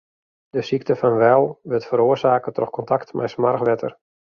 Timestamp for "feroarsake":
1.91-2.55